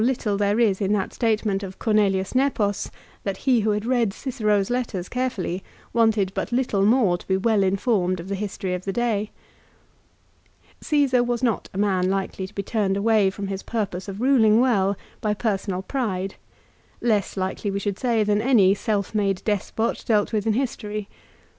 [0.03, 2.89] little there is in that statement of Cornelius Nepos
[3.23, 7.61] that he who had read Cicero's letters carefully wanted but little more to be well
[7.61, 9.29] informed of the history of the day.
[10.83, 14.59] Csesar was not a man likely to be turned away from his purpose of ruling
[14.59, 16.33] well, by personal pride,
[16.99, 21.07] less likely we should say than any self made despot dealt with in history.